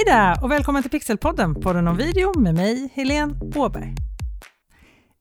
[0.00, 3.94] Hej där och välkommen till Pixelpodden, podden om video med mig, Helene Åberg.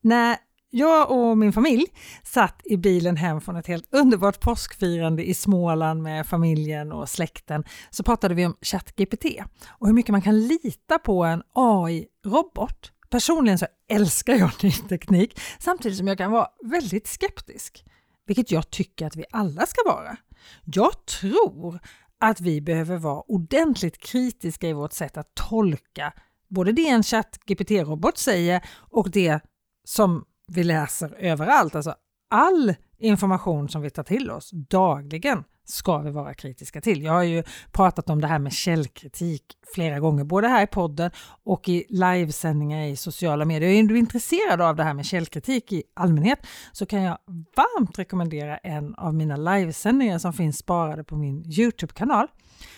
[0.02, 0.38] När
[0.70, 1.86] jag och min familj
[2.23, 7.63] satt i bilen hem från ett helt underbart påskfirande i Småland med familjen och släkten
[7.89, 9.25] så pratade vi om ChatGPT
[9.68, 12.91] och hur mycket man kan lita på en AI-robot.
[13.09, 17.86] Personligen så älskar jag ny teknik samtidigt som jag kan vara väldigt skeptisk,
[18.27, 20.18] vilket jag tycker att vi alla ska vara.
[20.66, 21.80] Jag tror
[22.20, 26.13] att vi behöver vara ordentligt kritiska i vårt sätt att tolka
[26.49, 29.39] både det en chatt-GPT-robot säger och det
[29.84, 31.75] som vi läser överallt.
[31.75, 31.95] Alltså
[32.30, 37.04] all information som vi tar till oss dagligen ska vi vara kritiska till.
[37.04, 41.12] Jag har ju pratat om det här med källkritik flera gånger, både här i podden
[41.44, 43.70] och i livesändningar i sociala medier.
[43.70, 47.18] Är du intresserad av det här med källkritik i allmänhet så kan jag
[47.55, 52.28] varmt rekommendera en av mina livesändningar som finns sparade på min Youtube-kanal.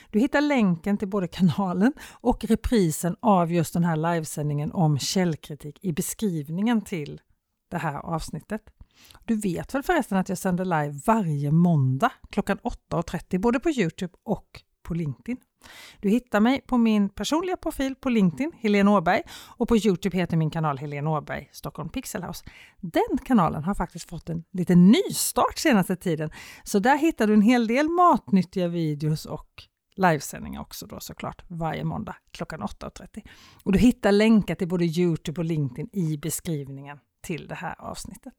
[0.10, 5.80] Du hittar länken till både kanalen och reprisen av just den här livesändningen om källkritik
[5.82, 7.22] i beskrivningen till
[7.72, 8.62] det här avsnittet.
[9.26, 12.58] Du vet väl förresten att jag sänder live varje måndag klockan
[12.92, 15.38] 8.30 både på Youtube och på LinkedIn.
[16.00, 19.22] Du hittar mig på min personliga profil på LinkedIn, Helene Åberg,
[19.58, 22.46] och på Youtube heter min kanal Helene Åberg, Stockholm Pixelhouse.
[22.78, 26.30] Den kanalen har faktiskt fått en liten nystart senaste tiden,
[26.64, 29.64] så där hittar du en hel del matnyttiga videos och
[29.96, 33.28] livesändningar också då såklart varje måndag klockan 8.30.
[33.64, 38.34] Och du hittar länkar till både Youtube och LinkedIn i beskrivningen till det här avsnittet.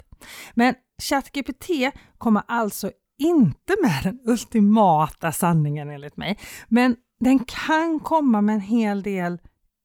[0.54, 1.70] Men ChatGPT
[2.18, 6.38] kommer alltså inte med den ultimata sanningen enligt mig,
[6.68, 9.38] men den kan komma med en hel del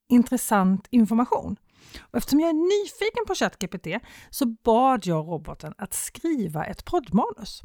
[0.10, 1.56] intressant information.
[2.00, 3.88] Och eftersom jag är nyfiken på ChatGPT
[4.30, 7.62] så bad jag roboten att skriva ett poddmanus.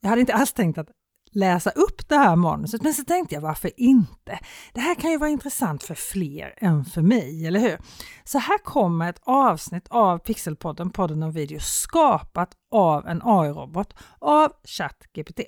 [0.00, 0.90] Jag hade inte alls tänkt att
[1.36, 2.82] läsa upp det här manuset.
[2.82, 4.38] Men så tänkte jag varför inte?
[4.72, 7.78] Det här kan ju vara intressant för fler än för mig, eller hur?
[8.24, 14.52] Så här kommer ett avsnitt av Pixelpodden, podden om video, skapat av en AI-robot av
[14.64, 15.40] ChatGPT.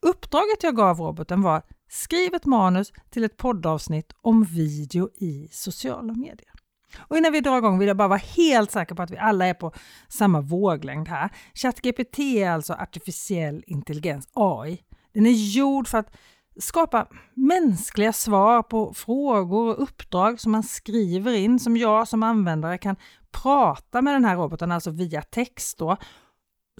[0.00, 6.12] Uppdraget jag gav roboten var skriv ett manus till ett poddavsnitt om video i sociala
[6.12, 6.52] medier.
[6.98, 9.46] Och innan vi drar igång vill jag bara vara helt säker på att vi alla
[9.46, 9.72] är på
[10.08, 11.30] samma våglängd här.
[11.54, 14.82] ChatGPT är alltså artificiell intelligens, AI,
[15.12, 16.16] den är gjord för att
[16.60, 22.78] skapa mänskliga svar på frågor och uppdrag som man skriver in, som jag som användare
[22.78, 22.96] kan
[23.30, 25.96] prata med den här roboten, alltså via text då,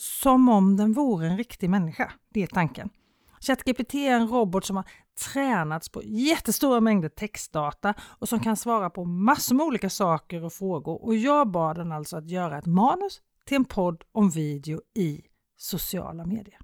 [0.01, 2.13] som om den vore en riktig människa.
[2.35, 2.91] Det är tanken.
[3.41, 4.85] ChatGPT är en robot som har
[5.33, 10.53] tränats på jättestora mängder textdata och som kan svara på massor med olika saker och
[10.53, 14.81] frågor och jag bad den alltså att göra ett manus till en podd om video
[14.95, 15.23] i
[15.57, 16.59] sociala medier.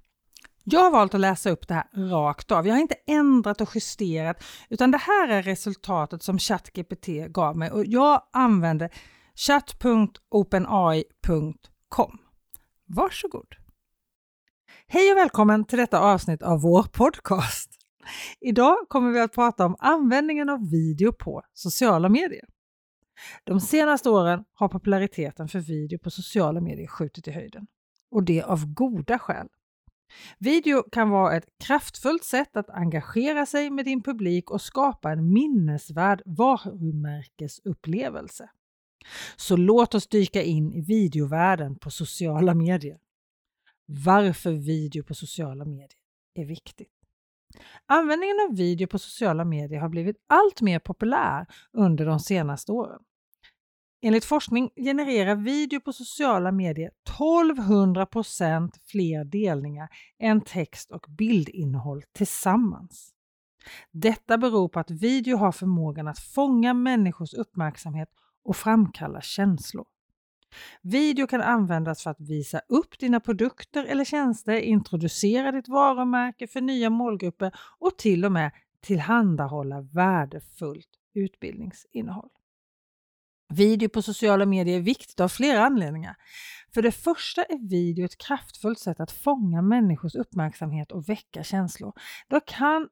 [0.67, 2.67] Jag har valt att läsa upp det här rakt av.
[2.67, 7.71] Jag har inte ändrat och justerat utan det här är resultatet som ChatGPT gav mig
[7.71, 8.89] och jag använder
[9.35, 12.17] chat.openai.com.
[12.85, 13.55] Varsågod!
[14.87, 17.71] Hej och välkommen till detta avsnitt av vår podcast.
[18.41, 22.45] Idag kommer vi att prata om användningen av video på sociala medier.
[23.43, 27.67] De senaste åren har populariteten för video på sociala medier skjutit i höjden
[28.11, 29.47] och det av goda skäl.
[30.39, 35.33] Video kan vara ett kraftfullt sätt att engagera sig med din publik och skapa en
[35.33, 38.49] minnesvärd varumärkesupplevelse.
[39.35, 42.99] Så låt oss dyka in i videovärlden på sociala medier.
[43.85, 45.99] Varför video på sociala medier
[46.33, 46.91] är viktigt.
[47.85, 53.01] Användningen av video på sociala medier har blivit allt mer populär under de senaste åren.
[54.01, 59.89] Enligt forskning genererar video på sociala medier 1200% fler delningar
[60.19, 63.11] än text och bildinnehåll tillsammans.
[63.91, 68.09] Detta beror på att video har förmågan att fånga människors uppmärksamhet
[68.43, 69.85] och framkalla känslor.
[70.81, 76.61] Video kan användas för att visa upp dina produkter eller tjänster, introducera ditt varumärke för
[76.61, 78.51] nya målgrupper och till och med
[78.81, 82.29] tillhandahålla värdefullt utbildningsinnehåll.
[83.53, 86.15] Video på sociala medier är viktigt av flera anledningar.
[86.73, 91.93] För det första är video ett kraftfullt sätt att fånga människors uppmärksamhet och väcka känslor.
[92.29, 92.89] Det kan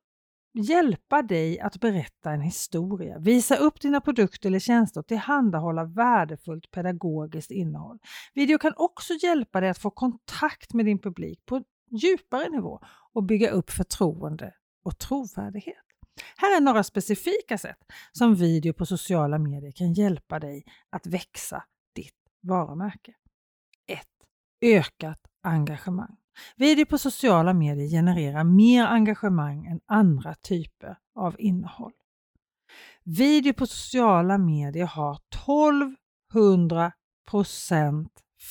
[0.54, 6.72] hjälpa dig att berätta en historia, visa upp dina produkter eller tjänster och tillhandahålla värdefullt
[6.72, 8.00] pedagogiskt innehåll.
[8.34, 12.80] Video kan också hjälpa dig att få kontakt med din publik på djupare nivå
[13.14, 14.54] och bygga upp förtroende
[14.84, 15.93] och trovärdighet.
[16.38, 17.77] Här är några specifika sätt
[18.12, 21.63] som video på sociala medier kan hjälpa dig att växa
[21.95, 23.13] ditt varumärke.
[23.88, 24.00] 1.
[24.62, 26.15] Ökat engagemang.
[26.56, 31.94] Video på sociala medier genererar mer engagemang än andra typer av innehåll.
[33.04, 36.92] Video på sociala medier har 1200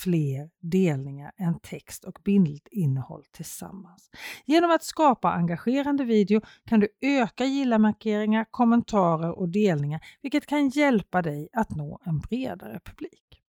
[0.02, 4.10] fler delningar än text och bildinnehåll tillsammans.
[4.44, 11.22] Genom att skapa engagerande video kan du öka gilla-markeringar, kommentarer och delningar vilket kan hjälpa
[11.22, 13.42] dig att nå en bredare publik.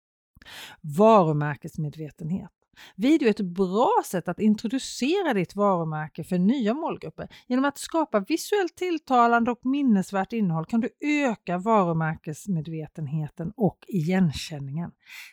[0.80, 2.50] Varumärkesmedvetenhet.
[2.96, 7.28] Video är ett bra sätt att introducera ditt varumärke för nya målgrupper.
[7.46, 14.90] Genom att skapa visuellt tilltalande och minnesvärt innehåll kan du öka varumärkesmedvetenheten och igenkänningen.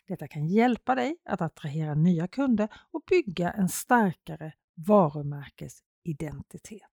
[0.08, 4.54] Detta kan hjälpa dig att attrahera nya kunder och bygga en starkare
[4.88, 6.90] varumärkesidentitet.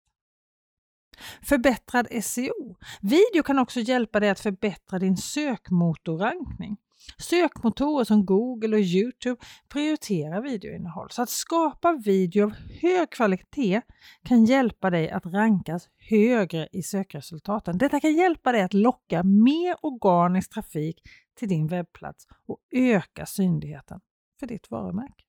[1.41, 2.75] Förbättrad SEO.
[3.01, 6.77] Video kan också hjälpa dig att förbättra din sökmotorrankning.
[7.17, 11.09] Sökmotorer som Google och Youtube prioriterar videoinnehåll.
[11.09, 13.81] Så att skapa video av hög kvalitet
[14.23, 17.77] kan hjälpa dig att rankas högre i sökresultaten.
[17.77, 21.01] Detta kan hjälpa dig att locka mer organisk trafik
[21.35, 23.99] till din webbplats och öka synligheten
[24.39, 25.23] för ditt varumärke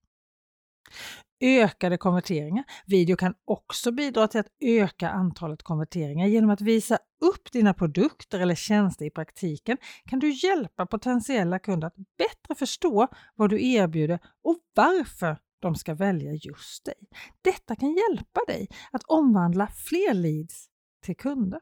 [1.42, 2.64] ökade konverteringar.
[2.86, 6.26] Video kan också bidra till att öka antalet konverteringar.
[6.26, 11.86] Genom att visa upp dina produkter eller tjänster i praktiken kan du hjälpa potentiella kunder
[11.86, 17.08] att bättre förstå vad du erbjuder och varför de ska välja just dig.
[17.42, 20.68] Detta kan hjälpa dig att omvandla fler leads
[21.04, 21.60] till kunder.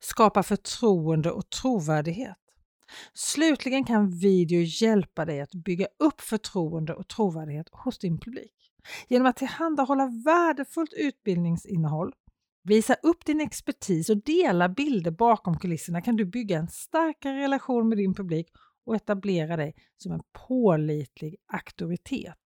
[0.00, 2.36] Skapa förtroende och trovärdighet.
[3.14, 8.54] Slutligen kan video hjälpa dig att bygga upp förtroende och trovärdighet hos din publik.
[9.08, 12.12] Genom att tillhandahålla värdefullt utbildningsinnehåll,
[12.62, 17.88] visa upp din expertis och dela bilder bakom kulisserna kan du bygga en starkare relation
[17.88, 18.48] med din publik
[18.86, 22.36] och etablera dig som en pålitlig auktoritet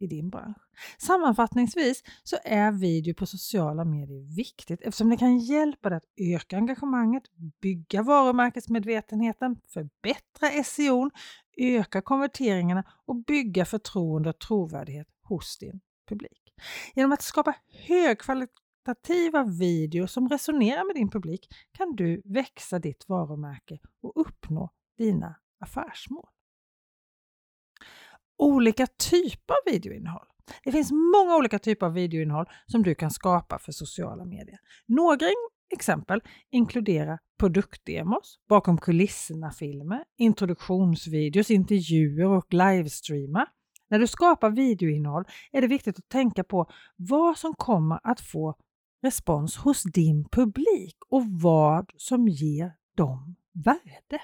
[0.00, 0.56] i din bransch.
[0.98, 6.56] Sammanfattningsvis så är video på sociala medier viktigt eftersom det kan hjälpa dig att öka
[6.56, 7.22] engagemanget,
[7.60, 11.10] bygga varumärkesmedvetenheten, förbättra SEO,
[11.56, 16.54] öka konverteringarna och bygga förtroende och trovärdighet hos din publik.
[16.94, 17.54] Genom att skapa
[18.84, 25.36] kvalitativa videor som resonerar med din publik kan du växa ditt varumärke och uppnå dina
[25.60, 26.28] affärsmål
[28.36, 30.26] olika typer av videoinnehåll.
[30.64, 34.58] Det finns många olika typer av videoinnehåll som du kan skapa för sociala medier.
[34.86, 35.26] Några
[35.70, 36.20] exempel
[36.50, 43.46] inkluderar produktdemos, bakom kulisserna-filmer, introduktionsvideos, intervjuer och livestreamar.
[43.90, 48.54] När du skapar videoinnehåll är det viktigt att tänka på vad som kommer att få
[49.04, 54.22] respons hos din publik och vad som ger dem värde.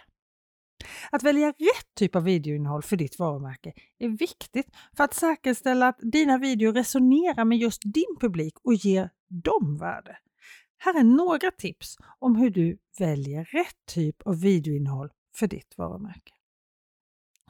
[1.11, 4.67] Att välja rätt typ av videoinnehåll för ditt varumärke är viktigt
[4.97, 10.17] för att säkerställa att dina videor resonerar med just din publik och ger dem värde.
[10.79, 16.33] Här är några tips om hur du väljer rätt typ av videoinnehåll för ditt varumärke.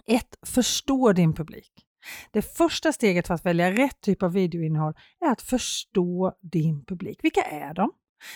[0.06, 0.38] 1.
[0.42, 1.86] Förstå din publik.
[2.30, 7.24] Det första steget för att välja rätt typ av videoinnehåll är att förstå din publik.
[7.24, 7.92] Vilka är de?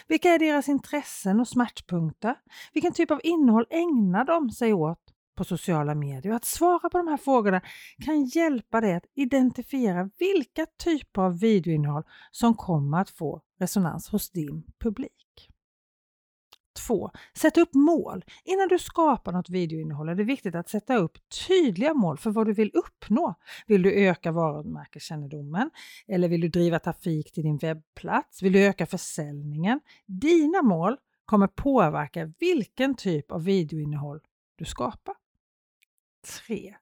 [0.08, 2.34] Vilka är deras intressen och smärtpunkter?
[2.72, 5.00] Vilken typ av innehåll ägnar de sig åt
[5.36, 6.32] på sociala medier?
[6.32, 7.60] Att svara på de här frågorna
[8.04, 14.30] kan hjälpa dig att identifiera vilka typer av videoinnehåll som kommer att få resonans hos
[14.30, 15.50] din publik.
[16.86, 17.10] 2.
[17.34, 18.24] Sätt upp mål.
[18.44, 22.46] Innan du skapar något videoinnehåll är det viktigt att sätta upp tydliga mål för vad
[22.46, 23.34] du vill uppnå.
[23.66, 25.70] Vill du öka varumärkeskännedomen?
[26.06, 28.42] Eller vill du driva trafik till din webbplats?
[28.42, 29.80] Vill du öka försäljningen?
[30.06, 34.20] Dina mål kommer påverka vilken typ av videoinnehåll
[34.56, 35.14] du skapar.
[36.46, 36.74] 3.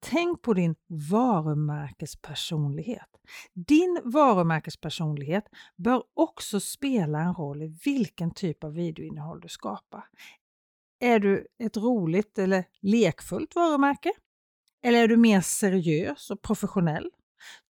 [0.00, 3.08] Tänk på din varumärkespersonlighet.
[3.54, 5.44] Din varumärkespersonlighet
[5.76, 10.04] bör också spela en roll i vilken typ av videoinnehåll du skapar.
[11.00, 14.12] Är du ett roligt eller lekfullt varumärke?
[14.82, 17.10] Eller är du mer seriös och professionell?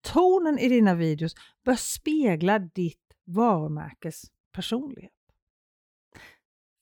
[0.01, 5.13] Tonen i dina videos bör spegla ditt varumärkes personlighet.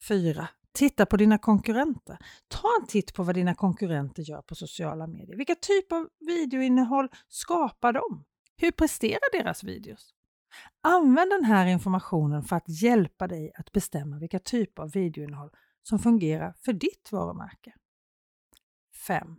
[0.09, 0.49] 4.
[0.79, 2.19] Titta på dina konkurrenter.
[2.49, 5.37] Ta en titt på vad dina konkurrenter gör på sociala medier.
[5.37, 8.25] Vilka typer av videoinnehåll skapar de?
[8.57, 10.15] Hur presterar deras videos?
[10.83, 15.51] Använd den här informationen för att hjälpa dig att bestämma vilka typer av videoinnehåll
[15.83, 17.75] som fungerar för ditt varumärke.
[19.07, 19.37] 5.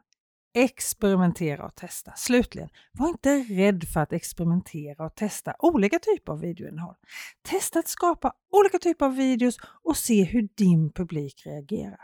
[0.53, 2.11] Experimentera och testa.
[2.15, 6.95] Slutligen, var inte rädd för att experimentera och testa olika typer av videoinnehåll.
[7.41, 12.01] Testa att skapa olika typer av videos och se hur din publik reagerar.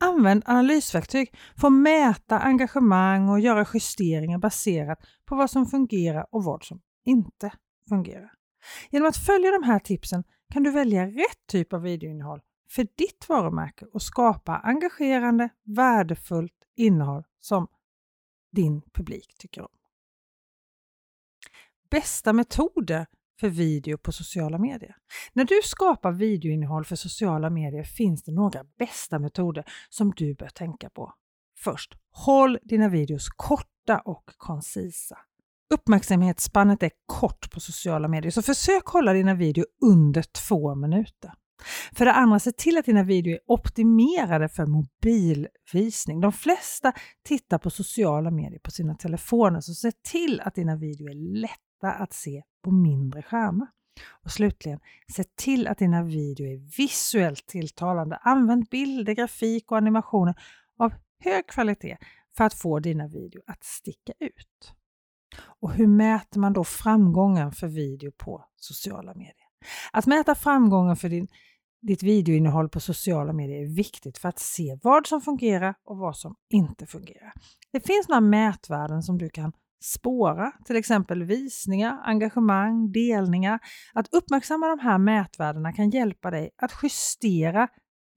[0.00, 6.44] Använd analysverktyg för att mäta engagemang och göra justeringar baserat på vad som fungerar och
[6.44, 7.52] vad som inte
[7.88, 8.32] fungerar.
[8.90, 13.28] Genom att följa de här tipsen kan du välja rätt typ av videoinnehåll för ditt
[13.28, 17.68] varumärke och skapa engagerande, värdefullt innehåll som
[18.52, 19.68] din publik tycker om.
[21.90, 23.06] Bästa metoder
[23.40, 24.96] för video på sociala medier.
[25.32, 30.48] När du skapar videoinnehåll för sociala medier finns det några bästa metoder som du bör
[30.48, 31.14] tänka på.
[31.56, 35.18] Först, håll dina videos korta och koncisa.
[35.74, 41.32] Uppmärksamhetsspannet är kort på sociala medier så försök hålla dina videor under två minuter.
[41.92, 46.20] För det andra, se till att dina videor är optimerade för mobilvisning.
[46.20, 51.10] De flesta tittar på sociala medier på sina telefoner, så se till att dina videor
[51.10, 53.68] är lätta att se på mindre skärmar.
[54.24, 54.80] Och slutligen,
[55.12, 58.16] se till att dina videor är visuellt tilltalande.
[58.22, 60.34] Använd bilder, grafik och animationer
[60.78, 60.92] av
[61.24, 61.96] hög kvalitet
[62.36, 64.74] för att få dina videor att sticka ut.
[65.60, 69.34] Och hur mäter man då framgången för video på sociala medier?
[69.92, 71.28] Att mäta framgången för din,
[71.80, 76.16] ditt videoinnehåll på sociala medier är viktigt för att se vad som fungerar och vad
[76.16, 77.32] som inte fungerar.
[77.72, 83.58] Det finns några mätvärden som du kan spåra, till exempel visningar, engagemang, delningar.
[83.94, 87.68] Att uppmärksamma de här mätvärdena kan hjälpa dig att justera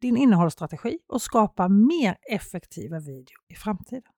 [0.01, 4.11] din innehållsstrategi och skapa mer effektiva video i framtiden.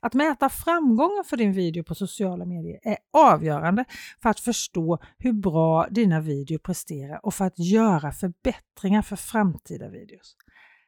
[0.00, 3.84] Att mäta framgången för din video på sociala medier är avgörande
[4.22, 9.88] för att förstå hur bra dina videor presterar och för att göra förbättringar för framtida
[9.88, 10.36] videos.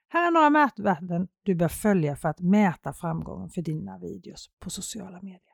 [0.08, 4.70] Här är några mätvärden du bör följa för att mäta framgången för dina videos på
[4.70, 5.49] sociala medier.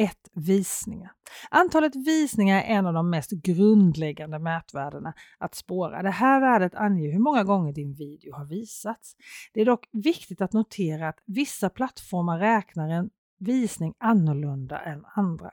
[0.00, 0.16] 1.
[0.32, 1.12] Visningar.
[1.50, 6.02] Antalet visningar är en av de mest grundläggande mätvärdena att spåra.
[6.02, 9.16] Det här värdet anger hur många gånger din video har visats.
[9.52, 15.50] Det är dock viktigt att notera att vissa plattformar räknar en visning annorlunda än andra.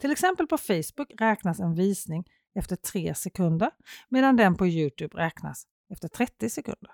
[0.00, 2.24] Till exempel på Facebook räknas en visning
[2.54, 3.70] efter 3 sekunder
[4.08, 6.92] medan den på Youtube räknas efter 30 sekunder.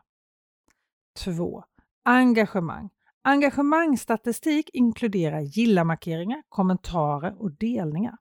[1.25, 1.65] 2.
[2.05, 2.91] Engagemang.
[3.27, 8.17] Engagemangsstatistik inkluderar gilla-markeringar, kommentarer och delningar.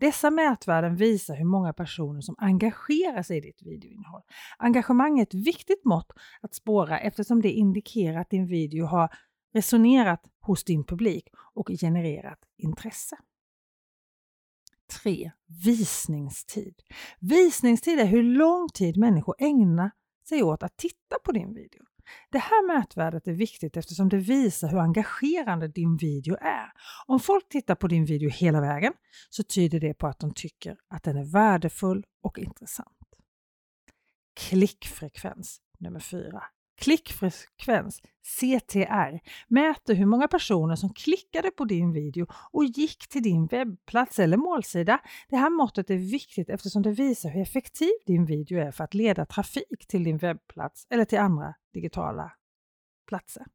[0.00, 4.22] Dessa mätvärden visar hur många personer som engagerar sig i ditt videoinnehåll.
[4.58, 9.08] Engagemang är ett viktigt mått att spåra eftersom det indikerar att din video har
[9.54, 13.16] resonerat hos din publik och genererat intresse.
[15.02, 15.30] 3.
[15.64, 16.74] Visningstid.
[17.20, 19.90] Visningstid är hur lång tid människor ägnar
[20.28, 21.82] sig åt att titta på din video.
[22.30, 26.72] Det här mätvärdet är viktigt eftersom det visar hur engagerande din video är.
[27.06, 28.92] Om folk tittar på din video hela vägen
[29.30, 32.88] så tyder det på att de tycker att den är värdefull och intressant.
[34.36, 36.42] Klickfrekvens nummer 4.
[36.78, 43.46] Klickfrekvens, CTR, mäter hur många personer som klickade på din video och gick till din
[43.46, 45.00] webbplats eller målsida.
[45.28, 48.94] Det här måttet är viktigt eftersom det visar hur effektiv din video är för att
[48.94, 52.32] leda trafik till din webbplats eller till andra digitala
[53.08, 53.46] platser.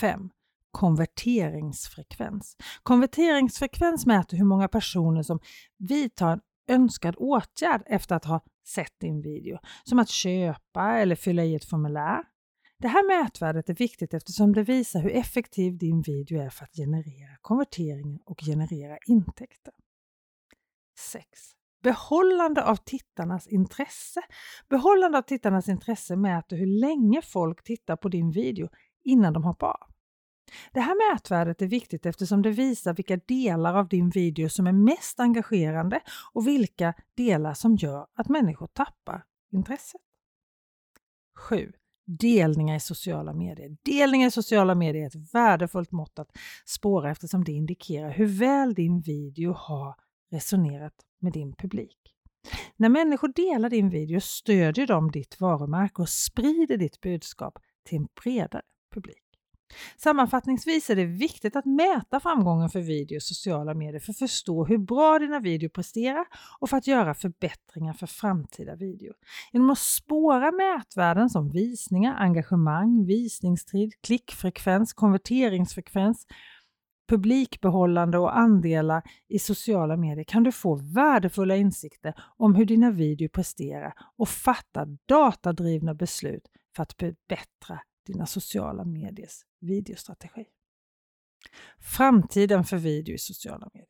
[0.00, 0.30] 5.
[0.70, 2.56] Konverteringsfrekvens.
[2.82, 5.40] Konverteringsfrekvens mäter hur många personer som
[5.78, 11.44] vidtar en önskad åtgärd efter att ha sett din video, som att köpa eller fylla
[11.44, 12.24] i ett formulär.
[12.78, 16.76] Det här mätvärdet är viktigt eftersom det visar hur effektiv din video är för att
[16.76, 19.72] generera konverteringar och generera intäkter.
[20.98, 21.26] 6.
[21.82, 24.20] Behållande av tittarnas intresse.
[24.68, 28.68] Behållande av tittarnas intresse mäter hur länge folk tittar på din video
[29.04, 29.93] innan de hoppar av.
[30.72, 34.72] Det här mätvärdet är viktigt eftersom det visar vilka delar av din video som är
[34.72, 36.00] mest engagerande
[36.32, 40.00] och vilka delar som gör att människor tappar intresset.
[41.48, 41.72] 7.
[42.06, 43.76] Delningar i sociala medier.
[43.84, 46.30] Delningar i sociala medier är ett värdefullt mått att
[46.66, 49.94] spåra eftersom det indikerar hur väl din video har
[50.32, 51.98] resonerat med din publik.
[52.76, 58.08] När människor delar din video stödjer de ditt varumärke och sprider ditt budskap till en
[58.22, 58.62] bredare
[58.94, 59.23] publik.
[59.96, 64.64] Sammanfattningsvis är det viktigt att mäta framgången för video och sociala medier för att förstå
[64.64, 66.26] hur bra dina videor presterar
[66.60, 69.14] och för att göra förbättringar för framtida videor.
[69.52, 76.26] Genom att spåra mätvärden som visningar, engagemang, visningstid, klickfrekvens, konverteringsfrekvens,
[77.08, 83.28] publikbehållande och andelar i sociala medier kan du få värdefulla insikter om hur dina videor
[83.28, 90.44] presterar och fatta datadrivna beslut för att förbättra dina sociala mediers videostrategi.
[91.78, 93.88] Framtiden för video i sociala medier.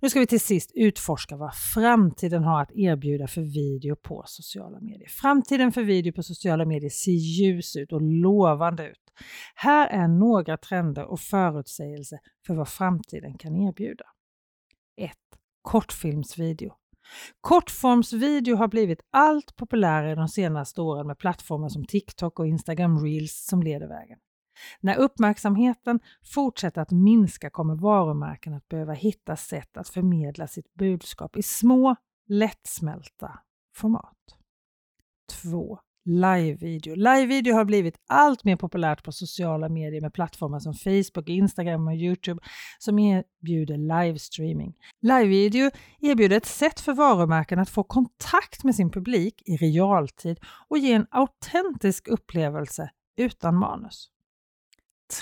[0.00, 4.80] Nu ska vi till sist utforska vad framtiden har att erbjuda för video på sociala
[4.80, 5.08] medier.
[5.08, 9.12] Framtiden för video på sociala medier ser ljus ut och lovande ut.
[9.54, 14.04] Här är några trender och förutsägelser för vad framtiden kan erbjuda.
[14.96, 15.12] 1.
[15.62, 16.79] Kortfilmsvideo.
[17.40, 23.44] Kortformsvideo har blivit allt populärare de senaste åren med plattformar som TikTok och Instagram Reels
[23.46, 24.18] som leder vägen.
[24.80, 26.00] När uppmärksamheten
[26.34, 31.96] fortsätter att minska kommer varumärken att behöva hitta sätt att förmedla sitt budskap i små,
[32.26, 33.38] lättsmälta
[33.74, 34.16] format.
[35.42, 35.78] 2.
[36.10, 36.94] Live-video.
[36.94, 41.94] Live-video har blivit allt mer populärt på sociala medier med plattformar som Facebook, Instagram och
[41.94, 42.42] Youtube
[42.78, 44.74] som erbjuder livestreaming.
[45.02, 50.78] Live-video erbjuder ett sätt för varumärken att få kontakt med sin publik i realtid och
[50.78, 54.08] ge en autentisk upplevelse utan manus.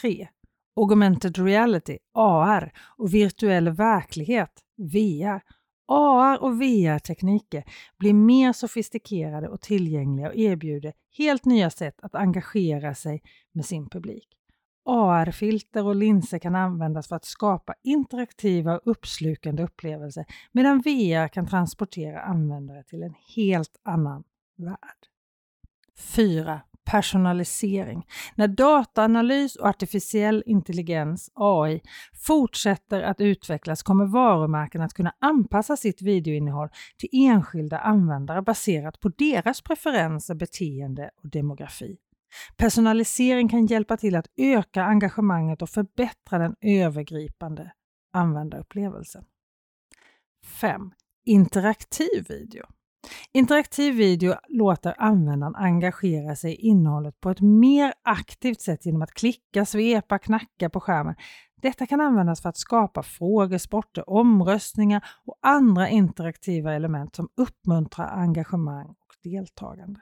[0.01, 0.29] 3.
[0.77, 5.43] Augmented reality, AR och virtuell verklighet, VR
[5.89, 7.65] AR och VR-tekniker
[7.99, 13.89] blir mer sofistikerade och tillgängliga och erbjuder helt nya sätt att engagera sig med sin
[13.89, 14.29] publik.
[14.85, 21.47] AR-filter och linser kan användas för att skapa interaktiva och uppslukande upplevelser medan VR kan
[21.47, 24.25] transportera användare till en helt annan
[24.57, 25.07] värld.
[25.99, 28.07] 4 personalisering.
[28.35, 31.81] När dataanalys och artificiell intelligens, AI,
[32.27, 36.69] fortsätter att utvecklas kommer varumärken att kunna anpassa sitt videoinnehåll
[36.99, 41.97] till enskilda användare baserat på deras preferenser, beteende och demografi.
[42.57, 47.73] Personalisering kan hjälpa till att öka engagemanget och förbättra den övergripande
[48.13, 49.25] användarupplevelsen.
[50.61, 50.91] 5.
[51.25, 52.78] Interaktiv video.
[53.33, 59.15] Interaktiv video låter användaren engagera sig i innehållet på ett mer aktivt sätt genom att
[59.15, 61.15] klicka, svepa, knacka på skärmen.
[61.63, 68.07] Detta kan användas för att skapa frågor, sporter, omröstningar och andra interaktiva element som uppmuntrar
[68.07, 70.01] engagemang och deltagande.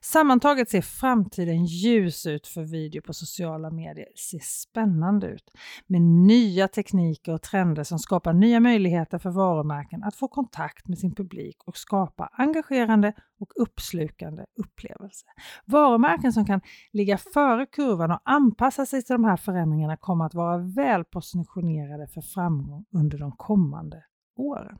[0.00, 4.06] Sammantaget ser framtiden ljus ut för video på sociala medier.
[4.10, 5.50] Det ser spännande ut
[5.86, 10.98] med nya tekniker och trender som skapar nya möjligheter för varumärken att få kontakt med
[10.98, 15.28] sin publik och skapa engagerande och uppslukande upplevelser.
[15.64, 16.60] Varumärken som kan
[16.92, 22.06] ligga före kurvan och anpassa sig till de här förändringarna kommer att vara väl positionerade
[22.06, 24.04] för framgång under de kommande
[24.36, 24.78] åren.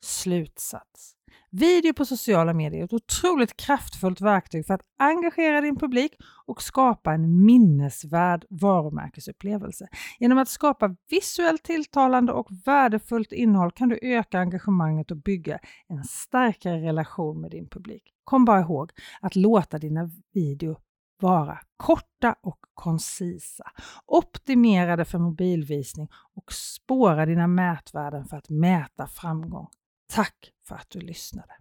[0.00, 1.17] Slutsats.
[1.50, 6.12] Video på sociala medier är ett otroligt kraftfullt verktyg för att engagera din publik
[6.46, 9.88] och skapa en minnesvärd varumärkesupplevelse.
[10.18, 16.04] Genom att skapa visuellt tilltalande och värdefullt innehåll kan du öka engagemanget och bygga en
[16.04, 18.02] starkare relation med din publik.
[18.24, 20.78] Kom bara ihåg att låta dina videor
[21.20, 23.64] vara korta och koncisa,
[24.06, 29.68] optimerade för mobilvisning och spåra dina mätvärden för att mäta framgång.
[30.12, 31.52] Tack för att du lyssnade.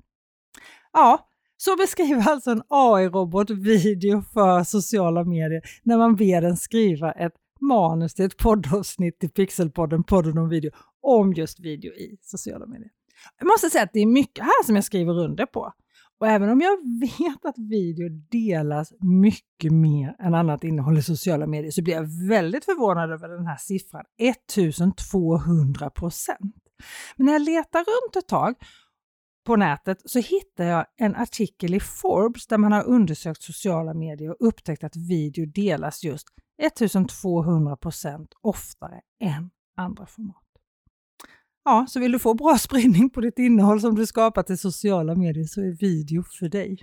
[0.94, 7.12] Ja, så beskriver alltså en AI-robot video för sociala medier när man ber den skriva
[7.12, 12.66] ett manus till ett poddavsnitt i Pixelpodden, podden om video, om just video i sociala
[12.66, 12.90] medier.
[13.40, 15.74] Jag måste säga att det är mycket här som jag skriver under på.
[16.20, 21.48] Och även om jag vet att video delas mycket mer än annat innehåll i sociala
[21.48, 26.56] medier så blir jag väldigt förvånad över den här siffran, 1200 procent.
[27.16, 28.56] Men när jag letar runt ett tag
[29.46, 34.30] på nätet så hittar jag en artikel i Forbes där man har undersökt sociala medier
[34.30, 36.28] och upptäckt att video delas just
[36.62, 40.47] 1200% oftare än andra format.
[41.70, 45.16] Ja, så vill du få bra spridning på ditt innehåll som du skapat i sociala
[45.16, 46.78] medier så är video för dig.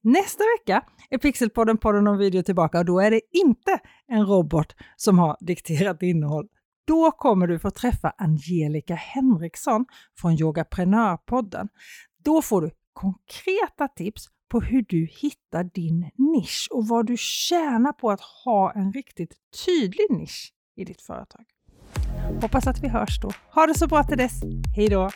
[0.00, 4.74] Nästa vecka är Pixelpodden podden om video tillbaka och då är det inte en robot
[4.96, 6.48] som har dikterat innehåll
[6.86, 9.86] då kommer du få träffa Angelica Henriksson
[10.20, 11.68] från Yogaprenörpodden.
[12.24, 17.92] Då får du konkreta tips på hur du hittar din nisch och vad du tjänar
[17.92, 19.34] på att ha en riktigt
[19.66, 21.55] tydlig nisch i ditt företag.
[22.40, 23.30] Hoppas att vi hörs då.
[23.54, 24.40] Ha det så bra till dess.
[24.76, 25.10] Hej då!